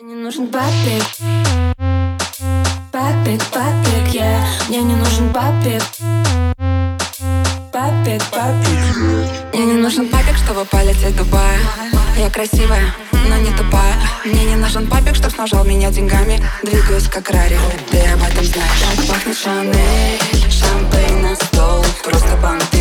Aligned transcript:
Мне 0.00 0.14
не 0.14 0.22
нужен 0.22 0.46
папик. 0.46 1.02
Папик, 2.92 3.42
папик, 3.52 4.14
я. 4.14 4.46
Мне 4.68 4.82
не 4.82 4.94
нужен 4.94 5.32
папик. 5.32 5.82
Папик, 7.72 8.22
папик. 8.30 9.52
Мне 9.52 9.66
не 9.66 9.72
нужен 9.72 10.08
папик, 10.08 10.36
чтобы 10.44 10.64
полететь 10.66 11.14
в 11.14 11.16
Дубай. 11.16 11.58
Я 12.16 12.30
красивая, 12.30 12.94
но 13.28 13.38
не 13.38 13.50
тупая. 13.50 13.94
Мне 14.24 14.44
не 14.44 14.56
нужен 14.56 14.86
папик, 14.86 15.16
чтоб 15.16 15.32
снабжал 15.32 15.64
меня 15.64 15.90
деньгами. 15.90 16.40
Двигаюсь 16.62 17.08
как 17.08 17.30
Rari, 17.30 17.58
ты 17.90 17.98
об 17.98 18.22
этом 18.22 18.44
знаешь. 18.44 18.84
Как 18.96 19.06
пахнет 19.06 19.36
Шанель, 19.36 20.20
champagne 20.48 21.22
на 21.22 21.34
стол. 21.34 21.84
Просто 22.04 22.36
понты, 22.40 22.77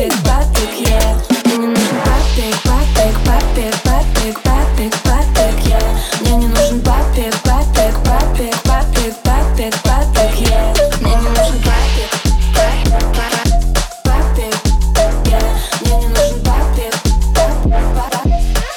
папик, 0.00 0.22
папик, 0.22 0.22
папик, 0.22 0.88
я 0.88 1.14
Мне 1.44 1.56
не 1.58 1.66
нужен 1.66 1.98
папик, 2.04 2.56
папик, 2.64 3.14
папик, 3.26 3.74
папик, 3.82 4.40
папик, 4.42 4.94
папик, 5.02 5.66
я 5.66 5.80
Мне 6.20 6.36
не 6.36 6.46
нужен 6.46 6.80
папик, 6.80 7.34
папик, 7.42 7.94
папик, 8.04 8.54
папик, 8.62 9.14
папик, 9.22 9.74
папик, 9.82 10.48
я 10.48 10.74
Мне 11.00 11.14
не 11.16 11.28
нужен 11.28 11.60
папик, 11.62 12.10
папик, 12.54 13.04
папик, 14.04 14.54
я 15.26 15.40
Мне 15.82 15.96
не 15.98 16.08
нужен 16.08 16.40
папик, 16.44 16.94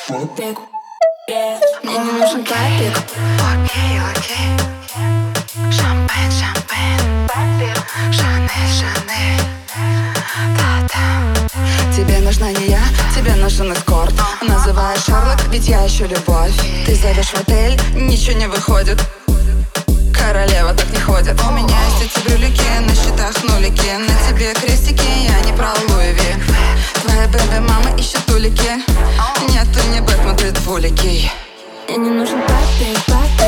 папик, 0.07 0.57
я 1.27 1.59
Мне 1.83 1.97
не 1.99 2.11
нужен 2.11 2.43
папик 2.43 2.95
Окей, 3.39 3.99
окей 4.11 4.82
нужна 12.33 12.51
не 12.59 12.69
я, 12.69 12.81
тебе 13.15 13.35
нужен 13.35 13.71
эскорт. 13.73 14.13
Называешь 14.41 15.03
Шарлок, 15.05 15.37
ведь 15.51 15.67
я 15.67 15.85
ищу 15.85 16.05
любовь. 16.05 16.51
Ты 16.85 16.95
зовешь 16.95 17.27
в 17.27 17.35
отель, 17.35 17.79
ничего 17.93 18.35
не 18.35 18.47
выходит. 18.47 18.99
Королева 20.11 20.73
так 20.73 20.89
не 20.91 20.99
ходит. 20.99 21.39
У 21.43 21.51
меня 21.51 21.77
есть 21.89 22.11
эти 22.11 22.25
брюлики, 22.25 22.63
на 22.87 22.95
счетах 22.95 23.43
нулики. 23.43 23.91
На 23.99 24.15
тебе 24.27 24.51
крестики, 24.55 25.03
я 25.27 25.39
не 25.41 25.55
про 25.55 25.73
Луи 25.89 26.13
Ви. 26.13 26.43
Твоя 27.03 27.27
бэби-мама 27.27 27.95
ищет 27.99 28.27
улики. 28.31 28.81
Нет, 29.49 29.67
ты 29.71 29.87
не 29.89 30.01
Бэтмен, 30.01 30.35
ты 30.35 30.51
двуликий. 30.51 31.31
Мне 31.87 31.97
не 31.97 32.09
нужен 32.09 32.41
папик, 32.41 32.97
папик, 33.05 33.42